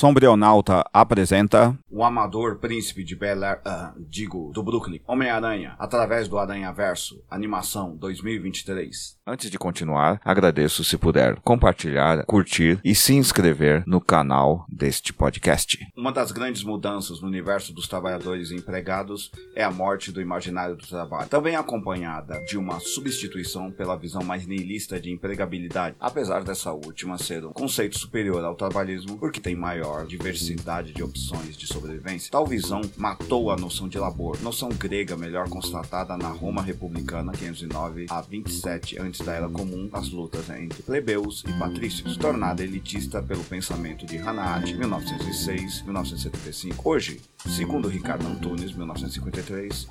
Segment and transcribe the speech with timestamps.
[0.00, 6.38] Sombrionauta apresenta O Amador Príncipe de Bel Air, ah, digo, do Brooklyn, Homem-Aranha, através do
[6.38, 9.18] Aranha Verso, animação 2023.
[9.26, 15.78] Antes de continuar, agradeço se puder compartilhar, curtir e se inscrever no canal deste podcast.
[15.94, 20.76] Uma das grandes mudanças no universo dos trabalhadores e empregados é a morte do imaginário
[20.76, 26.72] do trabalho, também acompanhada de uma substituição pela visão mais niilista de empregabilidade, apesar dessa
[26.72, 32.30] última ser um conceito superior ao trabalhismo, porque tem maior diversidade de opções de sobrevivência.
[32.30, 38.06] Tal visão matou a noção de labor, noção grega melhor constatada na Roma republicana 509
[38.08, 43.42] a 27 antes da Era Comum, as lutas entre plebeus e patrícios, tornada elitista pelo
[43.44, 46.74] pensamento de Hannah 1906-1975.
[46.84, 49.88] Hoje, segundo Ricardo Antunes, 1953,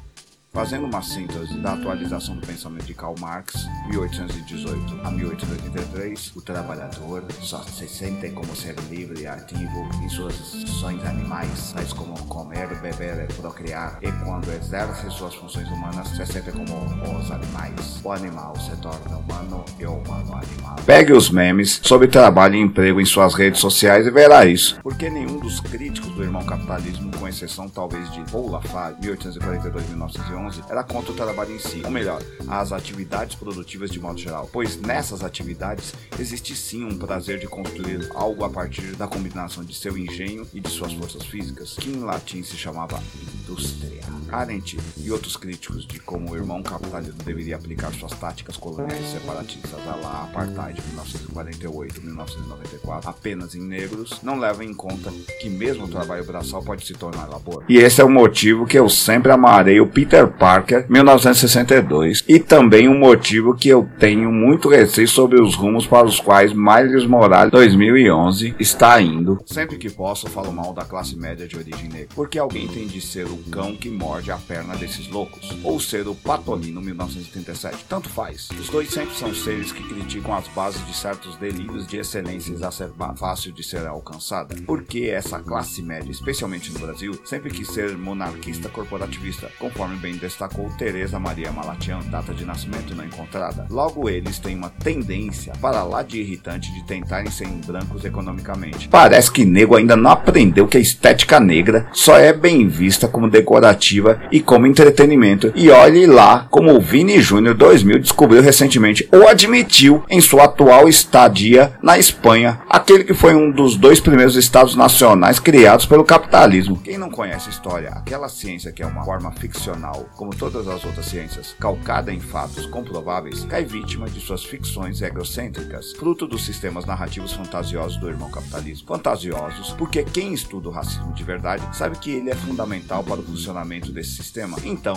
[0.51, 3.53] Fazendo uma síntese da atualização do pensamento de Karl Marx,
[3.87, 10.35] 1818 a 1883, o trabalhador só se sente como ser livre e ativo em suas
[10.35, 16.25] funções animais, tais como comer, beber e procriar, e quando exerce suas funções humanas, se
[16.25, 18.01] sente como os animais.
[18.03, 20.75] O animal se torna humano e o humano animal.
[20.83, 24.79] Pegue os memes sobre trabalho e emprego em suas redes sociais e verá isso.
[24.81, 30.38] Porque nenhum dos críticos do irmão capitalismo, com exceção talvez de Paul Lafarge, 1842-1911,
[30.69, 34.77] era contra o trabalho em si, ou melhor, as atividades produtivas de modo geral, pois
[34.77, 39.97] nessas atividades existe sim um prazer de construir algo a partir da combinação de seu
[39.97, 43.01] engenho e de suas forças físicas, que em latim se chamava
[43.41, 43.99] indústria.
[44.31, 49.87] Arendt e outros críticos de como o irmão capitalismo deveria aplicar suas táticas coloniais separatistas
[49.87, 50.87] a lá apartheid de
[51.33, 56.93] 1948-1994 apenas em negros, não levam em conta que mesmo o trabalho braçal pode se
[56.93, 57.63] tornar labor.
[57.67, 62.87] E esse é o motivo que eu sempre amarei o Peter Parker, 1962, e também
[62.87, 67.51] um motivo que eu tenho muito receio sobre os rumos para os quais Miles Morales
[67.51, 69.39] 2011 está indo.
[69.45, 73.01] Sempre que posso, falo mal da classe média de origem negra, porque alguém tem de
[73.01, 78.09] ser o cão que morde a perna desses loucos, ou ser o Patolino 1937, tanto
[78.09, 78.49] faz.
[78.59, 83.15] Os dois sempre são seres que criticam as bases de certos delírios de excelência exacerbada,
[83.15, 88.69] fácil de ser alcançada, porque essa classe média, especialmente no Brasil, sempre quis ser monarquista
[88.69, 93.65] corporativista, conforme bem destacou Teresa Maria Malatian, data de nascimento não encontrada.
[93.69, 98.87] Logo, eles têm uma tendência para lá de irritante de tentarem ser brancos economicamente.
[98.89, 103.29] Parece que nego ainda não aprendeu que a estética negra só é bem vista como
[103.29, 105.51] decorativa e como entretenimento.
[105.55, 110.87] E olhe lá como o Vini Júnior 2000 descobriu recentemente ou admitiu em sua atual
[110.87, 116.79] estadia na Espanha, aquele que foi um dos dois primeiros estados nacionais criados pelo capitalismo.
[116.83, 120.83] Quem não conhece a história, aquela ciência que é uma forma ficcional como todas as
[120.83, 126.85] outras ciências, calcada em fatos comprováveis, cai vítima de suas ficções egocêntricas, fruto dos sistemas
[126.85, 128.87] narrativos fantasiosos do irmão capitalismo.
[128.87, 133.23] Fantasiosos porque quem estuda o racismo de verdade sabe que ele é fundamental para o
[133.23, 134.57] funcionamento desse sistema.
[134.63, 134.95] Então,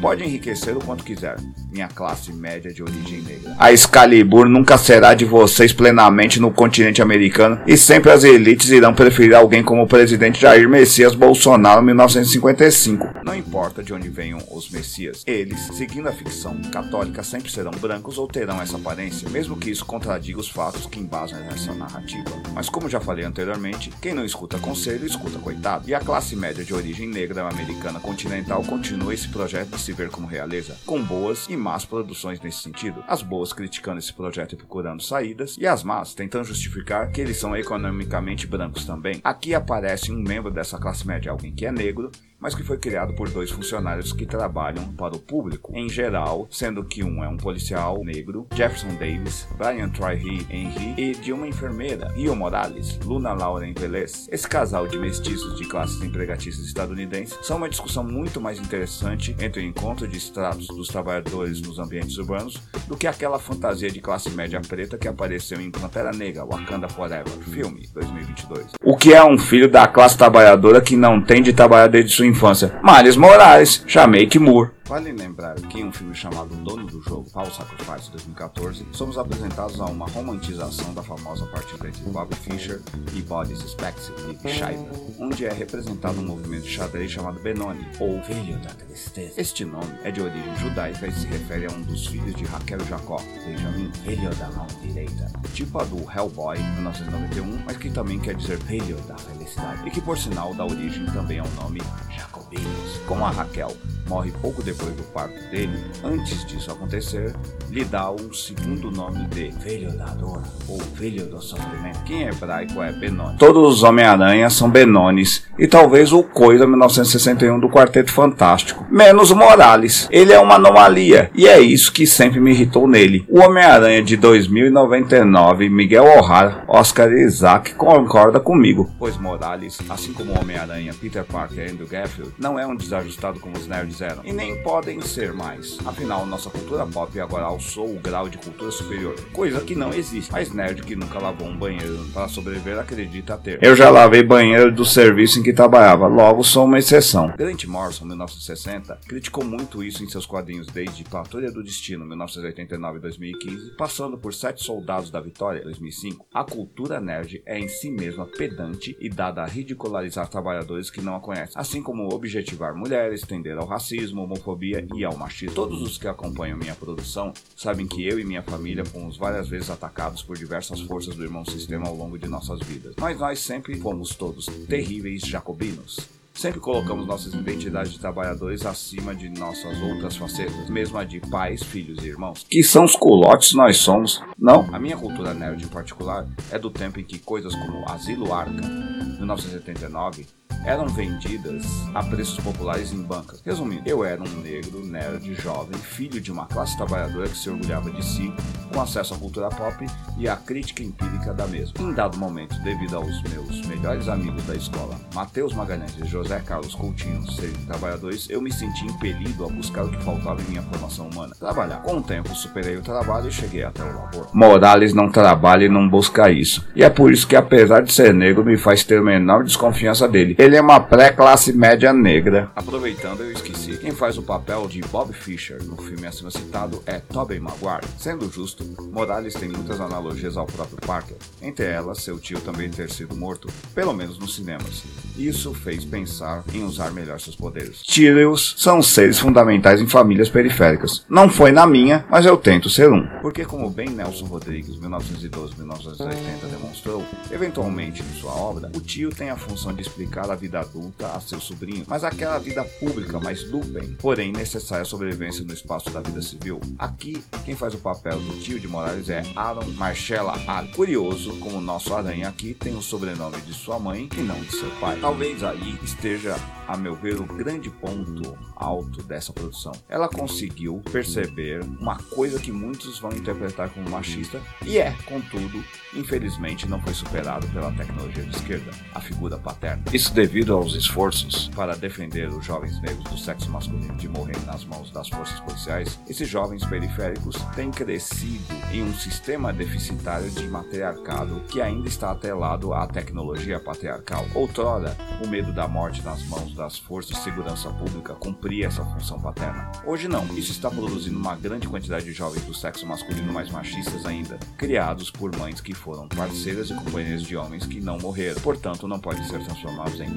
[0.00, 1.36] pode enriquecer o quanto quiser,
[1.70, 3.54] minha classe média de origem negra.
[3.58, 8.94] A Excalibur nunca será de vocês plenamente no continente americano e sempre as elites irão
[8.94, 13.20] preferir alguém como o presidente Jair Messias Bolsonaro em 1955.
[13.24, 15.22] Não importa de onde venham os messias.
[15.26, 19.84] Eles, seguindo a ficção católica, sempre serão brancos ou terão essa aparência, mesmo que isso
[19.84, 22.30] contradiga os fatos que embasam essa narrativa.
[22.54, 25.88] Mas como já falei anteriormente, quem não escuta conselho, escuta coitado.
[25.88, 30.10] E a classe média de origem negra americana continental continua esse projeto de se ver
[30.10, 33.04] como realeza, com boas e más produções nesse sentido.
[33.06, 37.36] As boas criticando esse projeto e procurando saídas, e as más tentando justificar que eles
[37.36, 39.20] são economicamente brancos também.
[39.22, 42.10] Aqui aparece um membro dessa classe média, alguém que é negro,
[42.44, 46.84] mas que foi criado por dois funcionários que trabalham para o público, em geral, sendo
[46.84, 50.16] que um é um policial negro, Jefferson Davis, Brian Troy
[50.50, 54.28] Henry, e de uma enfermeira, Rio Morales, Luna Lauren Velez.
[54.30, 59.62] Esse casal de mestiços de classes empregatícias estadunidenses são uma discussão muito mais interessante entre
[59.62, 64.28] o encontro de estratos dos trabalhadores nos ambientes urbanos do que aquela fantasia de classe
[64.28, 68.72] média preta que apareceu em Pantera Negra, Wakanda Forever, filme 2022.
[68.84, 72.33] O que é um filho da classe trabalhadora que não tem de trabalhar desde sua
[72.34, 72.72] infância.
[72.82, 74.70] Miles Morales, Jamaica Moore.
[74.86, 79.80] Vale lembrar que em um filme chamado Dono do Jogo, Paul Sacrifice 2014, somos apresentados
[79.80, 82.82] a uma romantização da famosa partida entre Bobby Fischer
[83.14, 88.22] e Boris Spexy, Liv Schreiber, onde é representado um movimento de xadrez chamado Benoni, ou
[88.24, 89.40] Filho da Tristeza.
[89.40, 92.80] Este nome é de origem judaica e se refere a um dos filhos de Raquel
[92.82, 98.20] e Jacó, Benjamin, filho da mão direita, tipo a do Hellboy, 1991, mas que também
[98.20, 101.80] quer dizer filho da felicidade, e que por sinal dá origem também ao nome
[102.14, 102.98] Jacobinos.
[103.06, 103.74] Como a Raquel
[104.06, 107.32] morre pouco depois depois do parto dele, antes disso acontecer,
[107.70, 112.28] lhe dá um segundo nome de Filho da Dor ou Filho do Sofrimento, que em
[112.28, 113.38] hebraico é Benoni.
[113.38, 119.36] Todos os Homem-Aranha são Benones e talvez o Coisa 1961 do Quarteto Fantástico, menos o
[119.36, 120.08] Morales.
[120.10, 123.24] Ele é uma anomalia e é isso que sempre me irritou nele.
[123.28, 130.40] O Homem-Aranha de 2099, Miguel O'Hara, Oscar Isaac concorda comigo, pois Morales, assim como o
[130.40, 134.32] Homem-Aranha, Peter Parker e Andrew Garfield, não é um desajustado como os nerds eram e
[134.32, 135.78] nem podem ser mais.
[135.84, 140.32] Afinal, nossa cultura pop agora alçou o grau de cultura superior, coisa que não existe,
[140.32, 143.62] mas nerd que nunca lavou um banheiro para sobreviver acredita ter.
[143.62, 147.34] Eu já lavei banheiro do serviço em que trabalhava, logo sou uma exceção.
[147.36, 153.02] Grant Morrison, 1960, criticou muito isso em seus quadrinhos desde Patrulha do Destino, 1989 e
[153.02, 156.24] 2015, passando por Sete Soldados da Vitória, 2005.
[156.32, 161.16] A cultura nerd é em si mesma pedante e dada a ridicularizar trabalhadores que não
[161.16, 165.54] a conhecem, assim como objetivar mulheres, tender ao racismo, homofobia e ao machismo.
[165.54, 169.70] Todos os que acompanham minha produção sabem que eu e minha família fomos várias vezes
[169.70, 173.76] atacados por diversas forças do irmão sistema ao longo de nossas vidas, mas nós sempre
[173.80, 176.14] fomos todos terríveis jacobinos.
[176.34, 181.62] Sempre colocamos nossas identidades de trabalhadores acima de nossas outras facetas, mesmo a de pais,
[181.62, 182.44] filhos e irmãos.
[182.50, 184.68] Que são os culotes nós somos, não?
[184.74, 188.50] A minha cultura nerd em particular é do tempo em que coisas como Asilo Arca,
[188.50, 190.26] 1979,
[190.64, 191.64] eram vendidas
[191.94, 193.40] a preços populares em bancas.
[193.44, 197.90] Resumindo, eu era um negro, nerd, jovem, filho de uma classe trabalhadora que se orgulhava
[197.90, 198.32] de si,
[198.72, 199.86] com acesso à cultura pop
[200.18, 201.74] e à crítica empírica da mesma.
[201.80, 206.74] Em dado momento, devido aos meus melhores amigos da escola, Matheus Magalhães e José Carlos
[206.74, 211.08] Coutinho, serem trabalhadores, eu me senti impelido a buscar o que faltava em minha formação
[211.08, 211.34] humana.
[211.38, 211.82] Trabalhar.
[211.82, 214.28] Com o tempo, superei o trabalho e cheguei até o labor.
[214.32, 216.66] Morales não trabalha e não busca isso.
[216.74, 220.34] E é por isso que, apesar de ser negro, me faz ter menor desconfiança dele.
[220.38, 222.50] Ele é uma pré-classe média negra.
[222.54, 223.76] Aproveitando, eu esqueci.
[223.78, 227.86] Quem faz o papel de Bob Fischer no filme acima citado é Tobey Maguire.
[227.98, 231.16] Sendo justo, Morales tem muitas analogias ao próprio Parker.
[231.42, 234.84] Entre elas, seu tio também ter sido morto, pelo menos nos cinemas.
[235.16, 237.82] Isso fez pensar em usar melhor seus poderes.
[237.82, 241.04] Tyrios são seres fundamentais em famílias periféricas.
[241.08, 243.06] Não foi na minha, mas eu tento ser um.
[243.20, 246.14] Porque como bem Nelson Rodrigues, 1912-1980
[246.50, 251.06] demonstrou, eventualmente em sua obra, o tio tem a função de explicar a vida adulta
[251.06, 255.88] a seu sobrinho, mas aquela vida pública, mas do bem, porém necessária sobrevivência no espaço
[255.88, 256.60] da vida civil.
[256.78, 260.68] Aqui, quem faz o papel do tio de Morales é Aaron Marcella Ali.
[260.72, 264.52] Curioso, como o nosso aranha aqui tem o sobrenome de sua mãe e não de
[264.52, 264.98] seu pai.
[265.00, 266.36] Talvez aí esteja,
[266.68, 269.72] a meu ver, o grande ponto alto dessa produção.
[269.88, 275.64] Ela conseguiu perceber uma coisa que muitos vão interpretar como machista e é, contudo,
[275.94, 279.82] infelizmente não foi superado pela tecnologia de esquerda, a figura paterna.
[279.92, 284.64] Isso devido aos esforços para defender os jovens negros do sexo masculino de morrer nas
[284.64, 288.42] mãos das forças policiais, esses jovens periféricos têm crescido
[288.72, 294.24] em um sistema deficitário de matriarcado que ainda está atrelado à tecnologia patriarcal.
[294.34, 299.20] Outrora, o medo da morte nas mãos das forças de segurança pública cumpria essa função
[299.20, 299.72] paterna.
[299.84, 300.24] Hoje não.
[300.38, 305.10] Isso está produzindo uma grande quantidade de jovens do sexo masculino mais machistas ainda, criados
[305.10, 309.22] por mães que foram parceiras e companheiras de homens que não morreram, portanto não podem
[309.24, 310.13] ser transformados em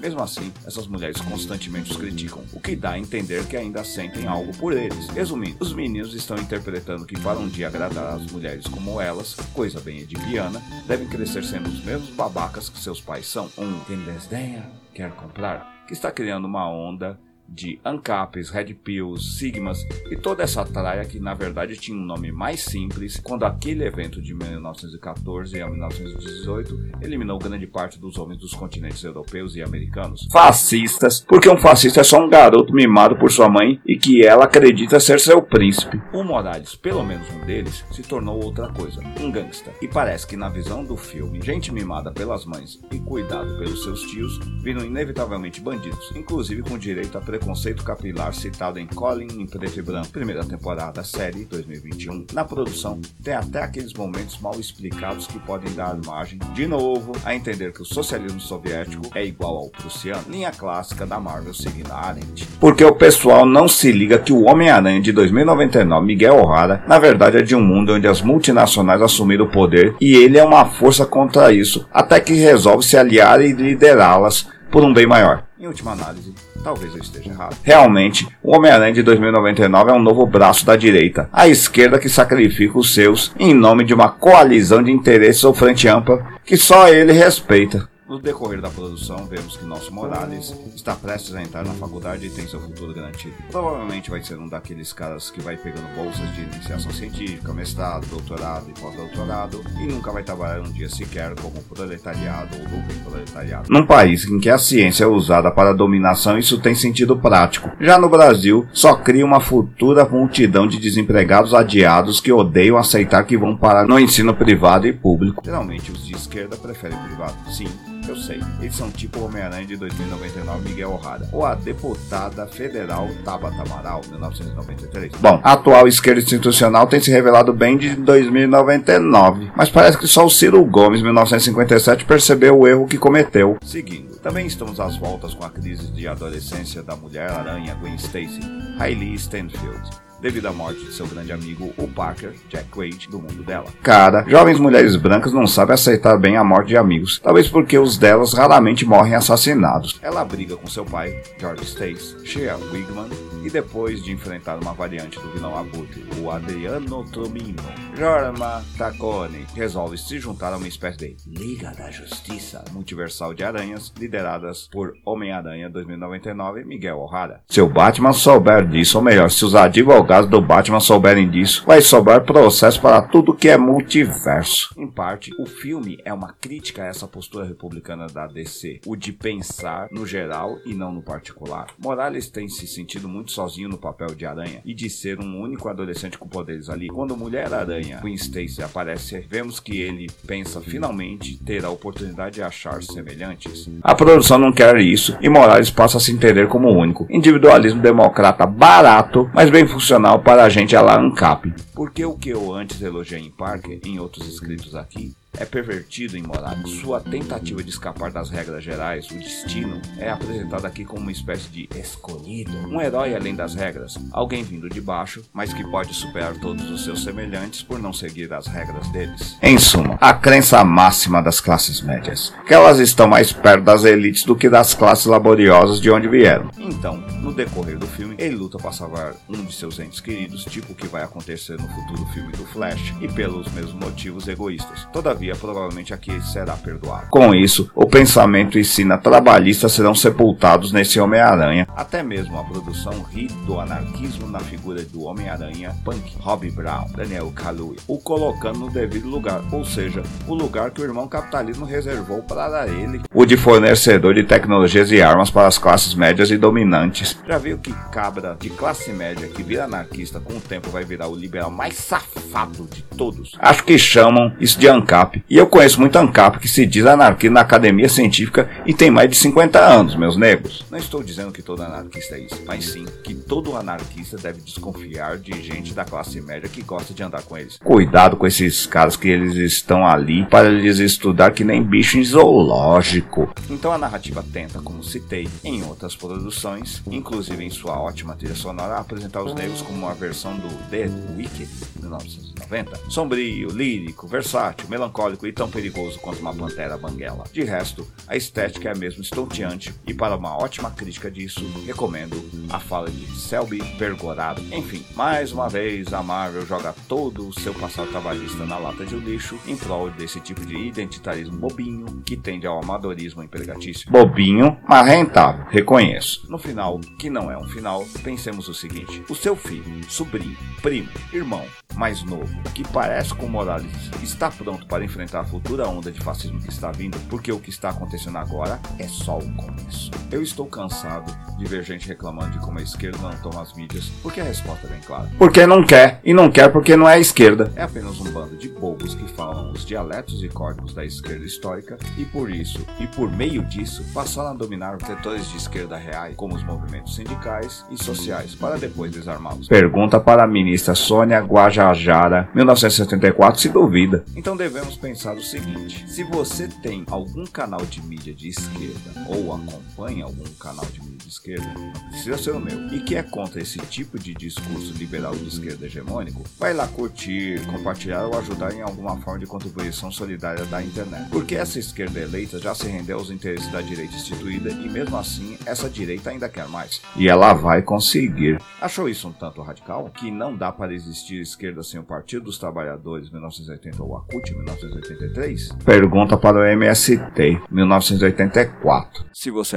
[0.00, 4.26] Mesmo assim, essas mulheres constantemente os criticam, o que dá a entender que ainda sentem
[4.26, 5.08] algo por eles.
[5.08, 9.80] Resumindo, os meninos estão interpretando que para um dia agradar as mulheres como elas, coisa
[9.80, 13.50] bem edipiana, devem crescer sendo os mesmos babacas que seus pais são.
[13.58, 19.84] Um quem desdenha quer comprar, que está criando uma onda de ANCAPs, Red Pills, Sigmas
[20.10, 24.20] e toda essa traia que na verdade tinha um nome mais simples quando aquele evento
[24.20, 30.28] de 1914 a 1918 eliminou grande parte dos homens dos continentes europeus e americanos.
[30.30, 34.44] Fascistas, porque um fascista é só um garoto mimado por sua mãe e que ela
[34.44, 36.00] acredita ser seu príncipe.
[36.12, 39.72] O Morales, pelo menos um deles, se tornou outra coisa, um gangsta.
[39.80, 44.02] E parece que na visão do filme, gente mimada pelas mães e cuidado pelos seus
[44.02, 49.78] tios viram inevitavelmente bandidos, inclusive com direito a preconceito capilar citado em Colin em preto
[49.78, 52.26] e branco, primeira temporada, série 2021.
[52.32, 57.34] Na produção, tem até aqueles momentos mal explicados que podem dar margem, de novo, a
[57.34, 62.08] entender que o socialismo soviético é igual ao prussiano, linha clássica da Marvel seguindo a
[62.08, 62.46] Arendt.
[62.60, 67.38] Porque o pessoal não se liga que o Homem-Aranha de 2099, Miguel O'Hara, na verdade
[67.38, 71.06] é de um mundo onde as multinacionais assumiram o poder e ele é uma força
[71.06, 75.44] contra isso, até que resolve se aliar e liderá-las por um bem maior.
[75.58, 77.56] Em última análise, talvez eu esteja errado.
[77.62, 82.78] Realmente, o Homem-Aranha de 2099 é um novo braço da direita, a esquerda que sacrifica
[82.78, 87.12] os seus em nome de uma coalizão de interesses ou frente ampla que só ele
[87.12, 87.88] respeita.
[88.08, 92.30] No decorrer da produção, vemos que nosso Morales está prestes a entrar na faculdade e
[92.30, 93.34] tem seu futuro garantido.
[93.50, 98.64] Provavelmente vai ser um daqueles caras que vai pegando bolsas de iniciação científica, mestrado, doutorado
[98.70, 103.70] e pós-doutorado e nunca vai trabalhar um dia sequer como proletariado ou lucro proletariado.
[103.70, 107.70] Num país em que a ciência é usada para dominação, isso tem sentido prático.
[107.78, 113.36] Já no Brasil, só cria uma futura multidão de desempregados adiados que odeiam aceitar que
[113.36, 115.42] vão parar no ensino privado e público.
[115.44, 117.68] Geralmente os de esquerda preferem privado, sim,
[118.10, 118.40] eu sei.
[118.60, 121.28] Eles são tipo Homem-Aranha de 2099 Miguel O'Hara.
[121.32, 125.12] Ou a deputada federal Tabata Amaral, 1993.
[125.20, 129.52] Bom, a atual esquerda institucional tem se revelado bem de 2099.
[129.56, 133.56] Mas parece que só o Ciro Gomes, 1957, percebeu o erro que cometeu.
[133.62, 134.08] Seguindo.
[134.18, 138.40] Também estamos às voltas com a crise de adolescência da Mulher-Aranha Gwen Stacy,
[138.78, 143.42] Hailey Stanfield devido à morte de seu grande amigo, o Parker, Jack Quaid, do mundo
[143.44, 143.66] dela.
[143.82, 147.96] Cara, jovens mulheres brancas não sabem aceitar bem a morte de amigos, talvez porque os
[147.96, 149.98] delas raramente morrem assassinados.
[150.02, 153.08] Ela briga com seu pai, George Stace, Shea Wigman,
[153.44, 157.62] e depois de enfrentar uma variante do vilão Abutre, o Adriano Tromino,
[157.96, 163.92] Jorma Tacone resolve se juntar a uma espécie de Liga da Justiça Multiversal de Aranhas,
[163.98, 167.42] lideradas por Homem-Aranha 2099 Miguel O'Hara.
[167.48, 171.82] Se o Batman souber disso, ou melhor, se os advogados do Batman souberem disso, vai
[171.82, 174.74] sobrar processo para tudo que é multiverso.
[174.76, 179.12] Em parte, o filme é uma crítica a essa postura republicana da DC, o de
[179.12, 181.66] pensar no geral e não no particular.
[181.78, 185.68] Morales tem se sentido muito sozinho no papel de aranha e de ser um único
[185.68, 186.88] adolescente com poderes ali.
[186.88, 192.82] Quando Mulher-Aranha, Queen Stacy, aparece, vemos que ele pensa finalmente ter a oportunidade de achar
[192.82, 193.68] semelhantes.
[193.82, 197.06] A produção não quer isso e Morales passa a se entender como único.
[197.10, 201.52] Individualismo democrata barato, mas bem funcional para a gente a la ANCAP.
[201.74, 206.22] Porque o que eu antes elogiei em Parker, em outros escritos aqui, é pervertido em
[206.22, 206.70] Morales.
[206.80, 211.48] Sua tentativa de escapar das regras gerais, o destino, é apresentado aqui como uma espécie
[211.48, 216.34] de escolhido, um herói além das regras, alguém vindo de baixo, mas que pode superar
[216.34, 219.36] todos os seus semelhantes por não seguir as regras deles.
[219.42, 224.24] Em suma, a crença máxima das classes médias, que elas estão mais perto das elites
[224.24, 226.50] do que das classes laboriosas de onde vieram.
[226.68, 230.72] Então, no decorrer do filme, ele luta para salvar um de seus entes queridos, tipo
[230.72, 234.86] o que vai acontecer no futuro filme do Flash, e pelos mesmos motivos egoístas.
[234.92, 237.08] Todavia, provavelmente aqui será perdoado.
[237.10, 241.66] Com isso, o pensamento e sina trabalhista serão sepultados nesse Homem-Aranha.
[241.74, 247.32] Até mesmo a produção ri do anarquismo na figura do Homem-Aranha Punk, Robbie Brown, Daniel
[247.34, 252.22] Kaluuya, o colocando no devido lugar, ou seja, o lugar que o irmão capitalismo reservou
[252.22, 257.18] para ele, de fornecedor de tecnologias e armas para as classes médias e dominantes.
[257.28, 261.08] Já viu que cabra de classe média que vira anarquista com o tempo vai virar
[261.08, 263.32] o liberal mais safado de todos?
[263.38, 265.22] Acho que chamam isso de ANCAP.
[265.28, 269.10] E eu conheço muito ANCAP que se diz anarquista na academia científica e tem mais
[269.10, 270.64] de 50 anos, meus negros.
[270.70, 275.18] Não estou dizendo que todo anarquista é isso, mas sim que todo anarquista deve desconfiar
[275.18, 277.58] de gente da classe média que gosta de andar com eles.
[277.62, 282.04] Cuidado com esses caras que eles estão ali para eles estudar que nem bicho em
[282.04, 283.17] zoológico.
[283.50, 288.76] Então a narrativa tenta, como citei em outras produções, inclusive em sua ótima trilha sonora,
[288.76, 292.90] apresentar os negros como uma versão do The Wicked, de 1990.
[292.90, 297.24] Sombrio, lírico, versátil, melancólico e tão perigoso quanto uma pantera banguela.
[297.32, 302.60] De resto, a estética é mesmo estonteante e para uma ótima crítica disso, recomendo a
[302.60, 304.42] fala de Selby Bergorado.
[304.52, 308.96] Enfim, mais uma vez a Marvel joga todo o seu passado trabalhista na lata de
[308.96, 313.90] lixo em prol desse tipo de identitarismo bobinho que tende ao amadorismo empregatício.
[313.90, 316.26] Bobinho, mas rentável, reconheço.
[316.28, 320.88] No final, que não é um final, pensemos o seguinte: o seu filho, sobrinho, primo,
[321.12, 326.00] irmão, mais novo, que parece com Morales, está pronto para enfrentar a futura onda de
[326.00, 329.90] fascismo que está vindo, porque o que está acontecendo agora é só o começo.
[330.10, 333.92] Eu estou cansado de ver gente reclamando de como a esquerda não toma as mídias,
[334.02, 335.10] porque a resposta é bem clara.
[335.18, 337.52] Porque não quer, e não quer porque não é a esquerda.
[337.54, 341.76] É apenas um bando de bobos que falam os dialetos e códigos da esquerda histórica,
[341.98, 346.16] e por isso, e por meio disso, passaram a dominar os setores de esquerda reais,
[346.16, 349.46] como os movimentos sindicais e sociais, para depois desarmá-los.
[349.46, 354.04] Pergunta para a ministra Sônia Guajajara, 1974, se duvida.
[354.16, 359.34] Então devemos pensar o seguinte: se você tem algum canal de mídia de esquerda ou
[359.34, 361.54] acompanha algum canal de mídia de esquerda,
[361.90, 365.66] precisa ser o meu, e que é contra esse tipo de discurso liberal de esquerda
[365.66, 371.08] hegemônico, vai lá curtir, compartilhar ou ajudar em alguma forma de contribuição solidária da internet.
[371.10, 375.38] Porque essa esquerda eleita já se rendeu aos interesses da direita instituída e mesmo assim
[375.46, 376.80] essa direita ainda quer mais.
[376.96, 378.40] E ela vai conseguir.
[378.60, 379.90] Achou isso um tanto radical?
[379.90, 382.18] Que não dá para existir esquerda sem o partido?
[382.28, 385.50] Dos Trabalhadores 1980 ou a CUT 1983?
[385.64, 389.06] Pergunta para o MST 1984.
[389.12, 389.56] Se você